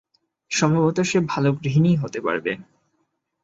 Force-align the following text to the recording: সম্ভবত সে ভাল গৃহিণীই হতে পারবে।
সম্ভবত 0.51 0.97
সে 1.01 1.17
ভাল 1.27 1.45
গৃহিণীই 1.57 1.95
হতে 1.95 2.19
পারবে। 2.21 2.51